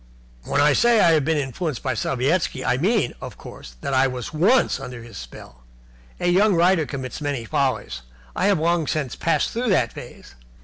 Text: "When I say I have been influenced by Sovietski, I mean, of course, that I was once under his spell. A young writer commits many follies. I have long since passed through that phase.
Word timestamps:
"When 0.45 0.59
I 0.61 0.73
say 0.73 0.99
I 0.99 1.11
have 1.11 1.25
been 1.25 1.37
influenced 1.37 1.83
by 1.83 1.93
Sovietski, 1.93 2.65
I 2.65 2.77
mean, 2.77 3.13
of 3.21 3.37
course, 3.37 3.75
that 3.81 3.93
I 3.93 4.07
was 4.07 4.33
once 4.33 4.79
under 4.79 5.03
his 5.03 5.15
spell. 5.15 5.61
A 6.19 6.25
young 6.27 6.55
writer 6.55 6.87
commits 6.87 7.21
many 7.21 7.45
follies. 7.45 8.01
I 8.35 8.47
have 8.47 8.57
long 8.57 8.87
since 8.87 9.15
passed 9.15 9.51
through 9.51 9.69
that 9.69 9.93
phase. 9.93 10.33